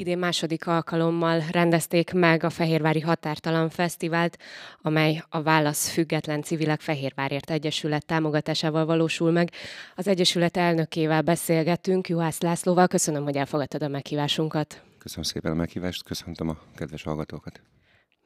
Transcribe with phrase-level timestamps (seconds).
[0.00, 4.38] Idén második alkalommal rendezték meg a Fehérvári Határtalan Fesztivált,
[4.82, 9.50] amely a Válasz Független Civilek Fehérvárért Egyesület támogatásával valósul meg.
[9.94, 12.86] Az Egyesület elnökével beszélgetünk, Juhász Lászlóval.
[12.86, 14.82] Köszönöm, hogy elfogadtad a meghívásunkat.
[14.98, 17.60] Köszönöm szépen a meghívást, köszöntöm a kedves hallgatókat.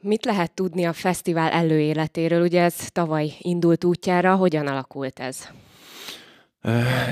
[0.00, 2.42] Mit lehet tudni a fesztivál előéletéről?
[2.42, 5.48] Ugye ez tavaly indult útjára, hogyan alakult ez?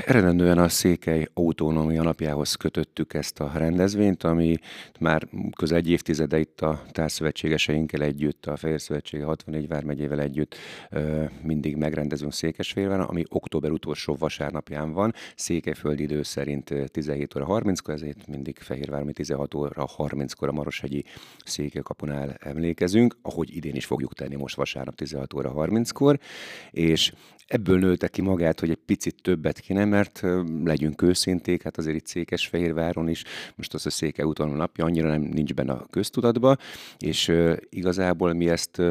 [0.05, 4.57] Eredendően a Székely Autonómia napjához kötöttük ezt a rendezvényt, ami
[4.99, 10.55] már közel egy évtizede itt a társzövetségeseinkkel együtt, a Fehér Szövetsége 64 vármegyével együtt
[11.41, 18.27] mindig megrendezünk Székesfélben, ami október utolsó vasárnapján van, Székelyföldi idő szerint 17 óra 30-kor, ezért
[18.27, 21.03] mindig Fehérvár, 16 óra 30-kor a Maroshegyi
[21.45, 26.19] Székelykapunál emlékezünk, ahogy idén is fogjuk tenni most vasárnap 16 óra 30-kor,
[26.71, 27.13] és
[27.47, 30.21] ebből nőtte ki magát, hogy egy picit többet kéne, mert
[30.63, 33.23] legyünk őszinték, hát azért itt Székesfehérváron is,
[33.55, 36.57] most az a Széke úton napja annyira nem nincs benne a köztudatba,
[36.97, 37.31] és
[37.69, 38.81] igazából mi ezt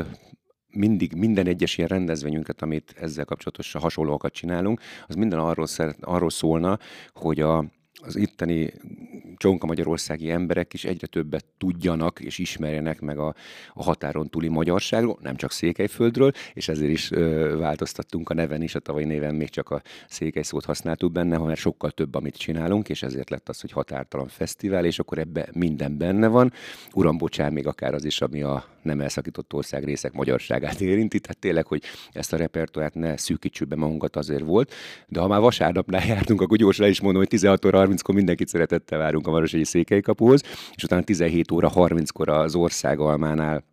[0.72, 6.30] mindig minden egyes ilyen rendezvényünket, amit ezzel kapcsolatosan hasonlóakat csinálunk, az minden arról, szeret, arról
[6.30, 6.78] szólna,
[7.12, 7.64] hogy a,
[8.02, 8.72] az itteni
[9.42, 13.34] csonka magyarországi emberek is egyre többet tudjanak és ismerjenek meg a,
[13.74, 18.74] a határon túli magyarságról, nem csak Székelyföldről, és ezért is ö, változtattunk a neven is,
[18.74, 22.88] a tavalyi néven még csak a Székely szót használtuk benne, hanem sokkal több, amit csinálunk,
[22.88, 26.52] és ezért lett az, hogy határtalan fesztivál, és akkor ebbe minden benne van.
[26.94, 31.38] Uram, bocsán, még akár az is, ami a nem elszakított ország részek magyarságát érinti, tehát
[31.38, 31.82] tényleg, hogy
[32.12, 34.74] ezt a repertoárt ne szűkítsük be magunkat azért volt,
[35.08, 38.98] de ha már vasárnapnál jártunk, akkor gyorsan is mondom, hogy 16 óra 30-kor mindenkit szeretettel
[38.98, 40.42] várunk a Marosegyi Székelykapuhoz,
[40.74, 43.64] és utána 17 óra 30-kor az országalmánál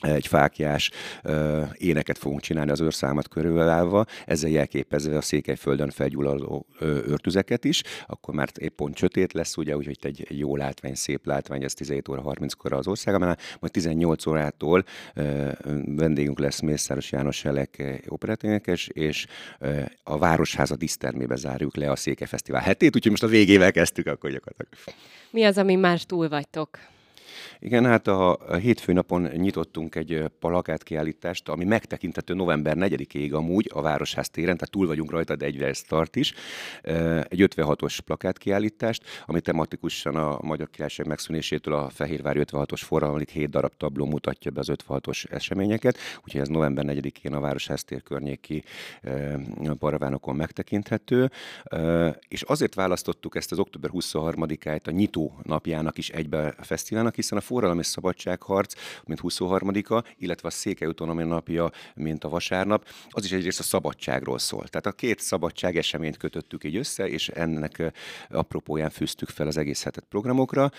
[0.00, 0.90] egy fákjás
[1.22, 8.34] ö, éneket fogunk csinálni az őrszámat körülvelve, ezzel jelképezve a Székelyföldön felgyulladó őrtüzeket is, akkor
[8.34, 12.22] már épp pont sötét lesz, ugye, úgyhogy egy, jó látvány, szép látvány, ez 17 óra
[12.24, 15.50] 30-kor az országában, majd 18 órától ö,
[15.84, 19.26] vendégünk lesz Mészáros János Elek operaténekes, és
[19.58, 24.30] ö, a Városháza disztermébe zárjuk le a Székelyfesztivál hetét, úgyhogy most a végével kezdtük akkor
[24.30, 24.96] gyakorlatilag.
[25.30, 26.78] Mi az, ami már túl vagytok?
[27.58, 34.28] Igen, hát a, hétfő napon nyitottunk egy plakátkiállítást, ami megtekintető november 4-ig amúgy a Városház
[34.28, 36.34] téren, tehát túl vagyunk rajta, de egyre ez tart is.
[37.28, 43.72] Egy 56-os plakátkiállítást, ami tematikusan a Magyar Királyság megszűnésétől a Fehérvár 56-os forradalomig 7 darab
[43.76, 48.62] tabló mutatja be az 56-os eseményeket, úgyhogy ez november 4-én a Városház tér környéki
[49.78, 51.30] paravánokon megtekinthető.
[52.28, 57.27] És azért választottuk ezt az október 23-át a nyitó napjának is egybe a fesztiválnak, hiszen
[57.36, 58.74] a forradalom és szabadságharc,
[59.04, 64.38] mint 23-a, illetve a Székely Autonomia napja, mint a vasárnap, az is egyrészt a szabadságról
[64.38, 64.68] szól.
[64.68, 67.92] Tehát a két szabadság eseményt kötöttük így össze, és ennek
[68.28, 70.70] apropóján fűztük fel az egész hetet programokra.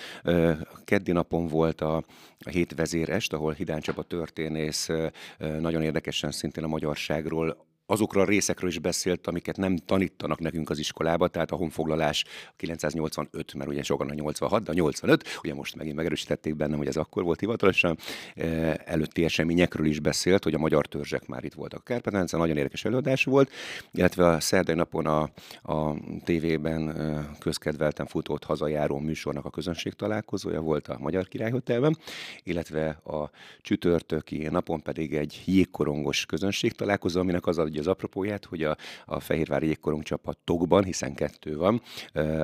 [0.85, 1.95] Keddi napon volt a,
[2.39, 4.89] a hét vezérest, ahol Hidán Csaba történész
[5.37, 10.79] nagyon érdekesen szintén a magyarságról azokról a részekről is beszélt, amiket nem tanítanak nekünk az
[10.79, 12.23] iskolába, tehát a honfoglalás
[12.55, 16.87] 985, mert ugye sokan a 86, de a 85, ugye most megint megerősítették bennem, hogy
[16.87, 17.97] ez akkor volt hivatalosan,
[18.35, 22.85] eh, előtti eseményekről is beszélt, hogy a magyar törzsek már itt voltak Kárpátánca, nagyon érdekes
[22.85, 23.51] előadás volt,
[23.91, 25.21] illetve a szerdai napon a,
[25.61, 31.97] a tévében eh, közkedvelten futott hazajáró műsornak a közönség találkozója volt a Magyar Király Hotelben,
[32.43, 33.29] illetve a
[33.61, 39.19] csütörtöki napon pedig egy jégkorongos közönség találkozó, aminek az adja az apropóját, hogy a, a
[39.19, 41.81] Fehérvári jégkorong csapatokban, hiszen kettő van,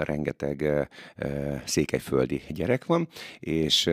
[0.03, 0.90] rengeteg
[1.66, 3.07] székelyföldi gyerek van,
[3.40, 3.90] és,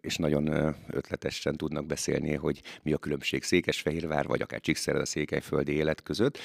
[0.00, 5.72] és nagyon ötletesen tudnak beszélni, hogy mi a különbség Székesfehérvár, vagy akár Csíkszered a székelyföldi
[5.72, 6.38] élet között,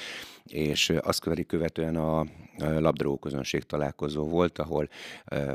[0.44, 2.26] és azt követi követően a
[2.58, 4.88] labdarúgó közönség találkozó volt, ahol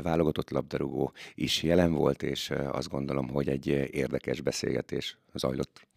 [0.02, 5.91] válogatott labdarúgó is jelen volt, és azt gondolom, hogy egy érdekes beszélgetés zajlott.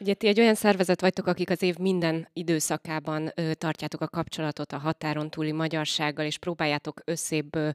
[0.00, 4.72] Ugye ti egy olyan szervezet vagytok, akik az év minden időszakában ö, tartjátok a kapcsolatot
[4.72, 7.68] a határon túli magyarsággal, és próbáljátok összébb ö,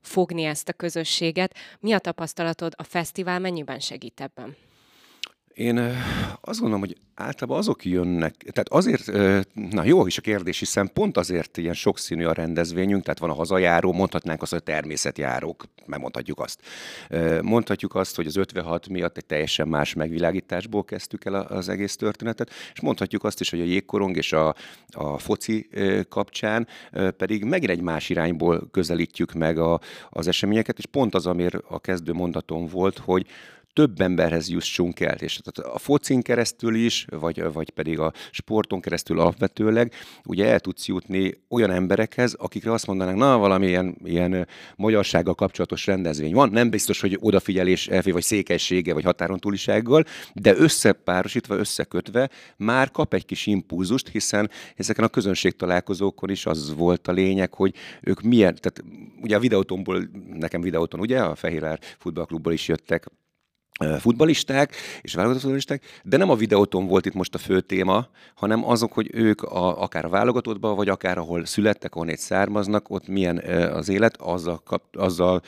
[0.00, 1.54] fogni ezt a közösséget.
[1.80, 4.56] Mi a tapasztalatod, a fesztivál mennyiben segít ebben?
[5.54, 5.78] Én
[6.40, 9.12] azt gondolom, hogy általában azok jönnek, tehát azért,
[9.54, 13.34] na jó is a kérdés, hiszen pont azért ilyen sokszínű a rendezvényünk, tehát van a
[13.34, 16.60] hazajáró, mondhatnánk azt, hogy a természetjárók, mert mondhatjuk azt.
[17.42, 22.50] Mondhatjuk azt, hogy az 56 miatt egy teljesen más megvilágításból kezdtük el az egész történetet,
[22.72, 24.54] és mondhatjuk azt is, hogy a jégkorong és a,
[24.90, 25.68] a foci
[26.08, 26.68] kapcsán
[27.16, 29.80] pedig megint egy más irányból közelítjük meg a,
[30.10, 33.26] az eseményeket, és pont az, amire a kezdő mondatom volt, hogy
[33.74, 35.16] több emberhez jussunk el.
[35.16, 39.92] És a focin keresztül is, vagy, vagy pedig a sporton keresztül alapvetőleg,
[40.24, 45.86] ugye el tudsz jutni olyan emberekhez, akikre azt mondanánk, na, valami ilyen, ilyen magyarsággal kapcsolatos
[45.86, 52.90] rendezvény van, nem biztos, hogy odafigyelés vagy székessége, vagy határon túlisággal, de összepárosítva, összekötve már
[52.90, 57.74] kap egy kis impulzust, hiszen ezeken a közönség találkozókon is az volt a lényeg, hogy
[58.02, 58.84] ők milyen, tehát
[59.22, 63.06] ugye a videótomból, nekem videóton, ugye, a Fehérvár futballklubból is jöttek
[63.98, 68.64] futbalisták és válogatott futbalisták, de nem a videóton volt itt most a fő téma, hanem
[68.64, 73.38] azok, hogy ők a, akár a válogatottban, vagy akár ahol születtek, ahol származnak, ott milyen
[73.72, 75.42] az élet, azzal, kap, azzal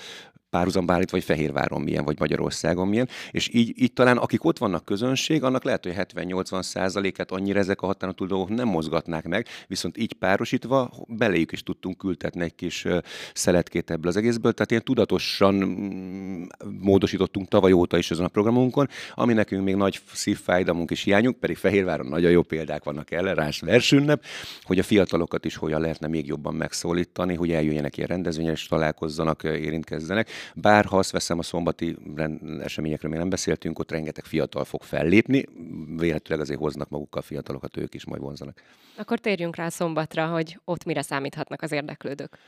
[0.51, 4.85] párhuzamba állít, vagy Fehérváron milyen, vagy Magyarországon milyen, és így, így talán akik ott vannak
[4.85, 9.99] közönség, annak lehet, hogy 70-80 százaléket annyira ezek a határon dolgok nem mozgatnák meg, viszont
[9.99, 12.87] így párosítva beléjük is tudtunk kültetni egy kis
[13.35, 16.43] szeletkét ebből az egészből, tehát ilyen tudatosan mm,
[16.81, 21.57] módosítottunk tavaly óta is ezen a programunkon, ami nekünk még nagy szívfájdalmunk és hiányunk, pedig
[21.57, 24.25] Fehérváron nagyon jó példák vannak rás versünnep,
[24.63, 29.43] hogy a fiatalokat is hogyan lehetne még jobban megszólítani, hogy eljöjjenek ilyen rendezvények, és találkozzanak,
[29.43, 30.29] érintkezzenek.
[30.55, 31.97] Bár ha azt veszem, a szombati
[32.61, 35.45] eseményekről még nem beszéltünk, ott rengeteg fiatal fog fellépni,
[35.97, 38.63] véletlenül azért hoznak magukkal fiatalokat, ők is majd vonzanak.
[38.97, 42.39] Akkor térjünk rá szombatra, hogy ott mire számíthatnak az érdeklődők.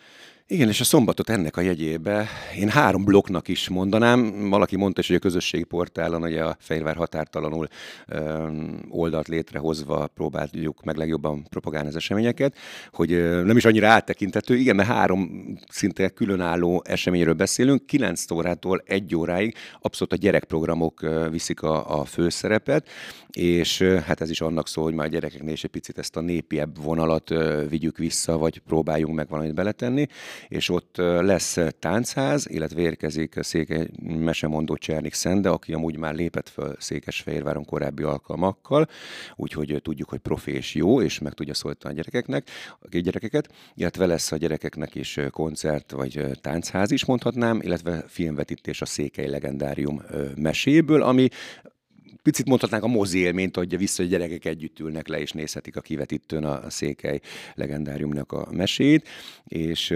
[0.50, 4.48] Igen, és a szombatot ennek a jegyébe én három blokknak is mondanám.
[4.48, 7.68] Valaki mondta is, hogy a közösségi portálon, ugye a Fehérvár határtalanul
[8.06, 12.56] öm, oldalt létrehozva próbáljuk meg legjobban propagálni az eseményeket,
[12.92, 18.82] hogy ö, nem is annyira áttekintető, igen, mert három szinte különálló eseményről beszélünk, 9 órától
[18.86, 22.88] egy óráig abszolút a gyerekprogramok ö, viszik a, a főszerepet,
[23.30, 26.16] és ö, hát ez is annak szól, hogy már a gyerekeknél is egy picit ezt
[26.16, 30.08] a népiebb vonalat ö, vigyük vissza, vagy próbáljunk meg valamit beletenni
[30.48, 36.74] és ott lesz táncház, illetve érkezik Székely mesemondó Csernik Szende, aki amúgy már lépett föl
[36.78, 38.86] Székesfehérváron korábbi alkalmakkal,
[39.36, 42.48] úgyhogy tudjuk, hogy profi és jó, és meg tudja szólítani a gyerekeknek,
[42.80, 48.86] a gyerekeket, illetve lesz a gyerekeknek is koncert vagy táncház is mondhatnám, illetve filmvetítés a
[48.86, 50.02] Székely legendárium
[50.36, 51.28] meséből, ami
[52.22, 55.80] picit mondhatnánk a mozi élményt adja vissza, hogy gyerekek együtt ülnek le és nézhetik a
[55.80, 57.20] kivetítőn a székely
[57.54, 59.08] legendáriumnak a mesét,
[59.44, 59.94] és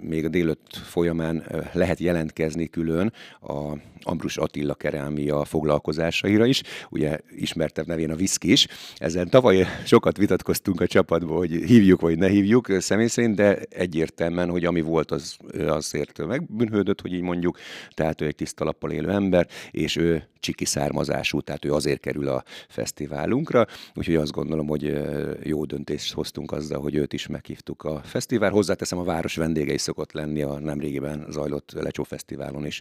[0.00, 7.86] még a délőtt folyamán lehet jelentkezni külön a Ambrus Attila kerámia foglalkozásaira is, ugye ismertebb
[7.86, 8.66] nevén a viszki is.
[8.96, 14.50] Ezen tavaly sokat vitatkoztunk a csapatból, hogy hívjuk vagy ne hívjuk személy szerint, de egyértelműen,
[14.50, 15.36] hogy ami volt, az
[15.66, 17.58] azért megbűnhődött, hogy így mondjuk,
[17.94, 22.28] tehát ő egy tiszta lappal élő ember, és ő csiki származású, tehát ő azért kerül
[22.28, 24.98] a fesztiválunkra, úgyhogy azt gondolom, hogy
[25.42, 28.50] jó döntést hoztunk azzal, hogy őt is meghívtuk a fesztivál.
[28.50, 32.80] Hozzáteszem, a város vendége is szokott lenni a nemrégiben zajlott Lecsó Fesztiválon is.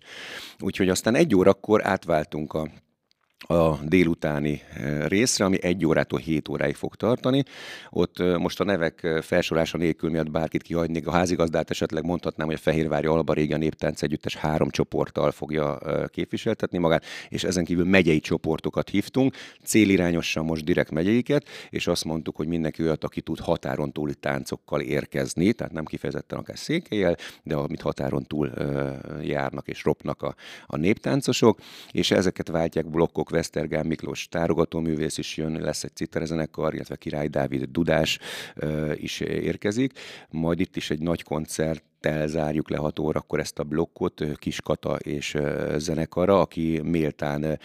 [0.60, 2.68] Úgyhogy aztán egy órakor átváltunk a
[3.48, 7.44] a délutáni eh, részre, ami egy órától 7 óráig fog tartani.
[7.90, 12.48] Ott eh, most a nevek eh, felsorolása nélkül miatt bárkit kihagynék, a házigazdát esetleg mondhatnám,
[12.48, 17.66] hogy a Fehérvári Alba Régi a Néptánc Együttes három csoporttal fogja képviseltetni magát, és ezen
[17.66, 23.22] kívül megyei csoportokat hívtunk, célirányosan most direkt megyeiket, és azt mondtuk, hogy mindenki olyat, aki
[23.22, 28.52] tud határon túli táncokkal érkezni, tehát nem kifejezetten akár székelyel, de amit határon túl
[29.22, 30.36] járnak és ropnak a,
[30.66, 31.60] a néptáncosok,
[31.92, 37.64] és ezeket váltják blokkok Vesztergán Miklós tárogatóművész is jön, lesz egy citerezenekar, illetve Király Dávid
[37.64, 38.20] Dudás
[38.96, 40.00] is érkezik.
[40.30, 41.84] Majd itt is egy nagy koncert
[42.26, 45.38] zárjuk le 6 órakor ezt a blokkot Kiskata és
[45.78, 47.60] zenekara, aki méltán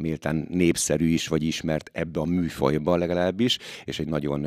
[0.00, 4.46] méltán népszerű is, vagy ismert ebbe a műfajba legalábbis, és egy nagyon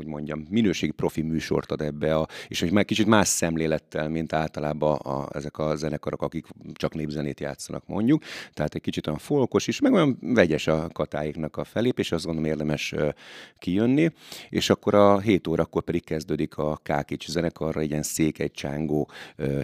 [0.00, 4.32] hogy mondjam, minőségi profi műsort ad ebbe, a, és hogy már kicsit más szemlélettel, mint
[4.32, 8.22] általában a, ezek a zenekarok, akik csak népzenét játszanak mondjuk.
[8.54, 12.50] Tehát egy kicsit olyan folkos is, meg olyan vegyes a katáiknak a felépés, azt gondolom
[12.50, 12.94] érdemes
[13.58, 14.10] kijönni.
[14.48, 19.10] És akkor a 7 órakor pedig kezdődik a Kákics zenekarra egy ilyen székely csángó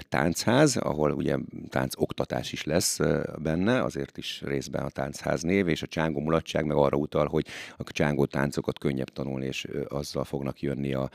[0.09, 1.37] táncház, ahol ugye
[1.69, 2.99] tánc oktatás is lesz
[3.39, 7.47] benne, azért is részben a táncház név, és a csángó mulatság meg arra utal, hogy
[7.77, 11.11] a csángó táncokat könnyebb tanulni, és azzal fognak jönni a,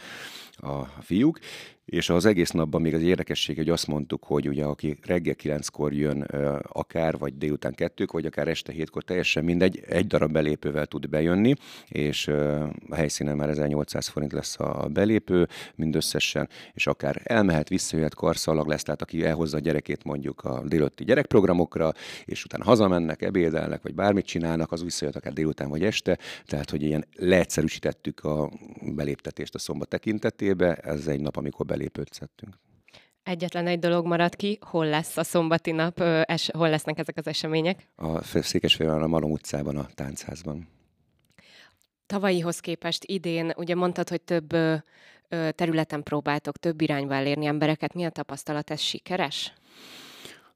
[0.57, 1.39] a fiúk.
[1.85, 5.93] És az egész napban még az érdekesség, hogy azt mondtuk, hogy ugye aki reggel kilenckor
[5.93, 6.21] jön
[6.63, 11.53] akár, vagy délután kettők, vagy akár este hétkor, teljesen mindegy, egy darab belépővel tud bejönni,
[11.87, 18.67] és a helyszínen már 1800 forint lesz a belépő mindösszesen, és akár elmehet, visszajöhet, karszalag
[18.67, 21.91] lesz, tehát aki elhozza a gyerekét mondjuk a délőtti gyerekprogramokra,
[22.25, 26.83] és utána hazamennek, ebédelnek, vagy bármit csinálnak, az visszajött akár délután vagy este, tehát hogy
[26.83, 28.51] ilyen leegyszerűsítettük a
[28.95, 32.53] beléptetést a szombat tekintetébe, ez egy nap, amikor belépőt szedtünk.
[33.23, 37.27] Egyetlen egy dolog maradt ki, hol lesz a szombati nap, es, hol lesznek ezek az
[37.27, 37.87] események?
[37.95, 40.67] A Székesfehérváron a Malom utcában, a táncházban.
[42.05, 44.49] Tavalyihoz képest idén, ugye mondtad, hogy több
[45.55, 47.93] területen próbáltok több irányba elérni embereket.
[47.93, 49.53] Mi a tapasztalat, ez sikeres?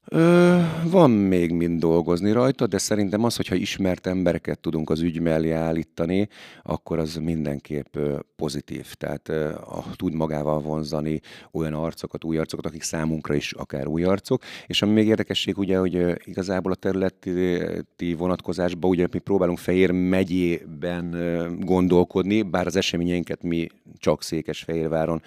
[0.08, 0.60] Ö,
[0.90, 5.50] van még mind dolgozni rajta, de szerintem az, hogyha ismert embereket tudunk az ügy mellé
[5.50, 6.28] állítani,
[6.62, 7.96] akkor az mindenképp
[8.36, 8.94] pozitív.
[8.94, 11.20] Tehát a, tud magával vonzani
[11.52, 14.42] olyan arcokat, új arcokat, akik számunkra is akár új arcok.
[14.66, 21.16] És ami még érdekesség, ugye, hogy igazából a területi vonatkozásban, ugye mi próbálunk Fehér megyében
[21.60, 23.66] gondolkodni, bár az eseményeinket mi
[23.98, 25.22] csak Székesfehérváron,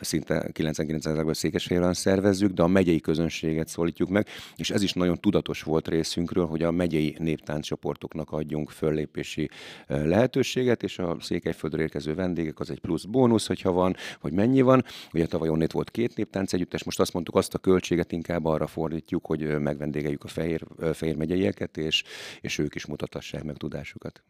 [0.00, 5.62] szinte 99%-ban Székesfehérváron szervezzük, de a megyei közönséget szólítjuk meg, és ez is nagyon tudatos
[5.62, 9.50] volt részünkről, hogy a megyei néptánccsoportoknak adjunk föllépési
[9.86, 14.84] lehetőséget, és a Székelyföldről érkező vendégek az egy plusz bónusz, hogyha van, hogy mennyi van.
[15.12, 18.66] Ugye tavaly onnét volt két néptánc együttes, most azt mondtuk, azt a költséget inkább arra
[18.66, 22.02] fordítjuk, hogy megvendégeljük a Fehér, Fehér megyeieket, és,
[22.40, 24.22] és ők is mutatassák meg tudásukat.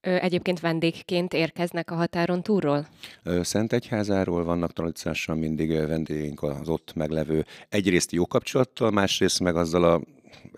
[0.00, 2.86] Egyébként vendégként érkeznek a határon túlról?
[3.42, 10.00] Szentegyházáról vannak tradicionálisan mindig vendégeink az ott meglevő egyrészt jó kapcsolattal, másrészt meg azzal a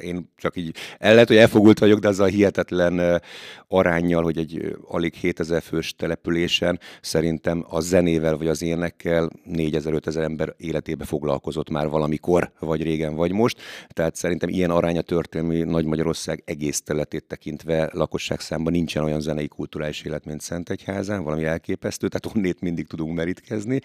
[0.02, 3.22] én csak így, el lehet, hogy elfogult vagyok, de azzal hihetetlen
[3.68, 10.54] arányjal, hogy egy alig 7000 fős településen szerintem a zenével vagy az énekkel 4000-5000 ember
[10.56, 13.60] életébe foglalkozott már valamikor, vagy régen, vagy most.
[13.88, 19.48] Tehát szerintem ilyen aránya történelmi Nagy Magyarország egész területét tekintve lakosság számban nincsen olyan zenei
[19.48, 23.80] kulturális élet, mint Szentegyházán, valami elképesztő, tehát onnét mindig tudunk merítkezni,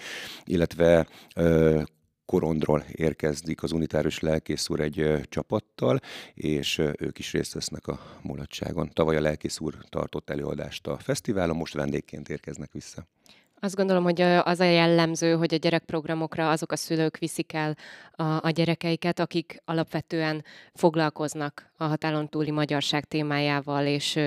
[0.46, 1.08] illetve
[2.28, 6.00] Korondról érkezdik az unitárius lelkész úr egy csapattal,
[6.34, 8.90] és ők is részt vesznek a mulatságon.
[8.94, 13.08] Tavaly a lelkész úr tartott előadást a fesztiválon, most vendégként érkeznek vissza.
[13.60, 17.76] Azt gondolom, hogy az a jellemző, hogy a gyerekprogramokra azok a szülők viszik el
[18.12, 20.44] a, a gyerekeiket, akik alapvetően
[20.74, 24.20] foglalkoznak a határon túli magyarság témájával, és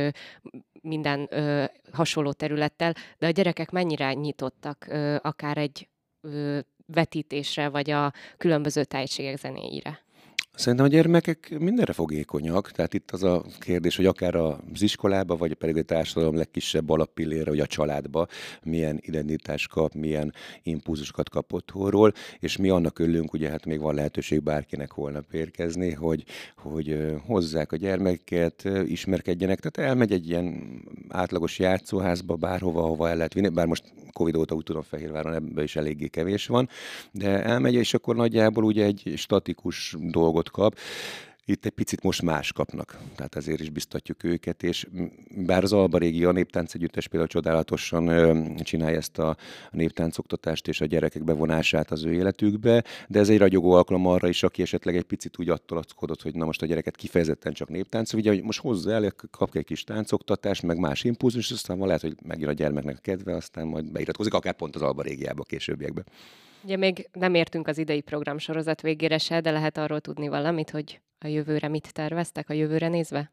[0.83, 5.88] minden ö, hasonló területtel, de a gyerekek mennyire nyitottak ö, akár egy
[6.21, 6.59] ö,
[6.93, 10.01] vetítésre, vagy a különböző tájegységek zenéire?
[10.61, 15.55] Szerintem a gyermekek mindenre fogékonyak, tehát itt az a kérdés, hogy akár az iskolába, vagy
[15.55, 18.26] pedig a társadalom legkisebb alappillére, hogy a családba
[18.62, 23.95] milyen identitás kap, milyen impulzusokat kap otthonról, és mi annak örülünk, ugye hát még van
[23.95, 26.25] lehetőség bárkinek holnap érkezni, hogy,
[26.57, 30.62] hogy hozzák a gyermeket, ismerkedjenek, tehát elmegy egy ilyen
[31.09, 35.64] átlagos játszóházba, bárhova, hova el lehet vinni, bár most Covid óta úgy tudom Fehérváron ebben
[35.64, 36.69] is eléggé kevés van,
[37.12, 40.76] de elmegy, és akkor nagyjából ugye egy statikus dolgot kap.
[41.50, 44.87] Itt egy picit most más kapnak, tehát ezért is biztatjuk őket, és
[45.37, 49.37] bár az Alba Régia Néptánc Együttes például csodálatosan csinálja ezt a
[49.71, 54.42] néptáncoktatást és a gyerekek bevonását az ő életükbe, de ez egy ragyogó alkalom arra is,
[54.42, 55.78] aki esetleg egy picit úgy attól
[56.23, 59.64] hogy na most a gyereket kifejezetten csak néptánc, ugye, hogy most hozzá el, kap egy
[59.64, 63.66] kis táncoktatást, meg más impulzus, és aztán lehet, hogy megjön a gyermeknek a kedve, aztán
[63.66, 66.04] majd beiratkozik, akár pont az Alba Régiába későbbiekben.
[66.64, 71.00] Ugye még nem értünk az idei programsorozat végére se, de lehet arról tudni valamit, hogy
[71.19, 73.33] a jövőre mit terveztek, a jövőre nézve?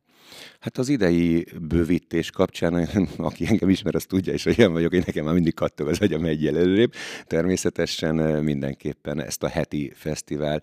[0.59, 2.73] Hát az idei bővítés kapcsán,
[3.17, 6.25] aki engem ismer, az tudja, és olyan vagyok, hogy nekem már mindig kattog az agyam
[6.25, 6.93] egy előrébb.
[7.27, 10.61] Természetesen mindenképpen ezt a heti fesztivál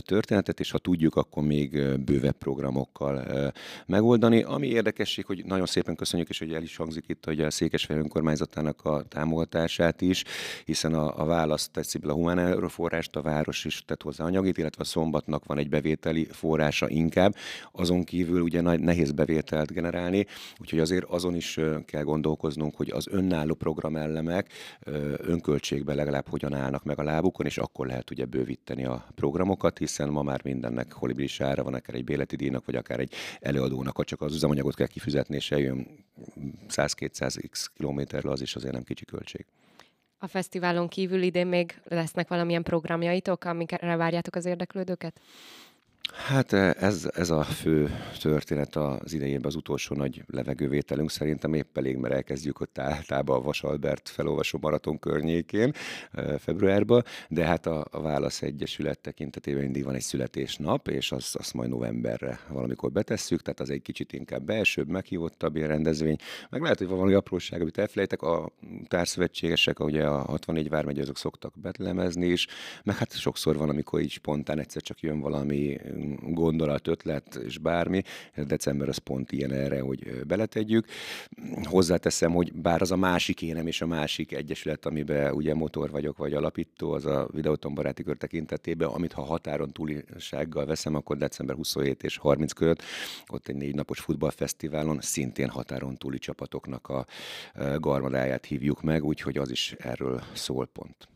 [0.00, 1.70] történetet, és ha tudjuk, akkor még
[2.04, 3.52] bővebb programokkal
[3.86, 4.42] megoldani.
[4.42, 8.04] Ami érdekesség, hogy nagyon szépen köszönjük, és hogy el is hangzik itt, hogy a Székesfehérvár
[8.04, 10.24] önkormányzatának a támogatását is,
[10.64, 14.82] hiszen a, a választ teszi a humán erőforrást, a város is tett hozzá anyagit, illetve
[14.82, 17.34] a szombatnak van egy bevételi forrása inkább.
[17.72, 20.26] Azon kívül ugye nagy nehéz bevételt generálni,
[20.58, 24.52] úgyhogy azért azon is kell gondolkoznunk, hogy az önálló programellemek
[25.16, 30.08] önköltségben legalább hogyan állnak meg a lábukon, és akkor lehet ugye bővíteni a programokat, hiszen
[30.08, 34.04] ma már mindennek holibilis ára van, akár egy béleti díjnak, vagy akár egy előadónak, ha
[34.04, 35.86] csak az üzemanyagot kell kifizetni, és eljön
[36.68, 39.46] 100-200 x kilométerre, az is azért nem kicsi költség.
[40.18, 45.20] A fesztiválon kívül idén még lesznek valamilyen programjaitok, amikre várjátok az érdeklődőket?
[46.12, 47.90] Hát ez, ez a fő
[48.20, 53.42] történet az idejében az utolsó nagy levegővételünk szerintem épp elég, mert elkezdjük ott általában a
[53.42, 55.72] Vasalbert felolvasó maraton környékén
[56.38, 61.54] februárban, de hát a, a Válasz Egyesület tekintetében mindig van egy születésnap, és azt, azt
[61.54, 66.16] majd novemberre valamikor betesszük, tehát az egy kicsit inkább belsőbb, meghívottabb ilyen rendezvény.
[66.50, 68.52] Meg lehet, hogy van valami apróság, amit elfelejtek, a
[68.88, 72.46] társzövetségesek, ugye a 64 vármegy, azok szoktak betlemezni is,
[72.84, 75.78] meg hát sokszor van, amikor így spontán egyszer csak jön valami
[76.22, 78.02] gondolat, ötlet és bármi.
[78.36, 80.86] December az pont ilyen erre, hogy beletegyük.
[81.62, 86.16] Hozzáteszem, hogy bár az a másik énem és a másik egyesület, amiben ugye motor vagyok,
[86.16, 91.56] vagy alapító, az a videóton baráti kör tekintetében, amit ha határon túlisággal veszem, akkor december
[91.56, 92.82] 27 és 30 között,
[93.26, 97.06] ott egy négy napos futballfesztiválon szintén határon túli csapatoknak a
[97.76, 101.08] garmadáját hívjuk meg, úgyhogy az is erről szól pont.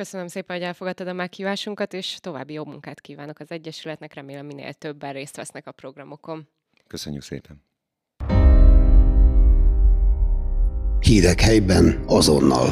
[0.00, 4.14] Köszönöm szépen, hogy elfogadtad a meghívásunkat, és további jó munkát kívánok az Egyesületnek.
[4.14, 6.48] Remélem minél többen részt vesznek a programokon.
[6.86, 7.62] Köszönjük szépen.
[11.00, 12.68] Hírek helyben azonnal.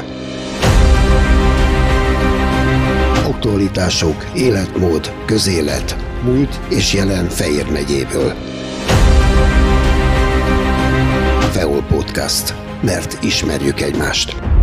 [3.27, 8.33] Aktualitások, életmód, közélet, múlt és jelen Fejér megyéből.
[11.53, 12.55] Feol Podcast.
[12.83, 14.58] Mert ismerjük egymást.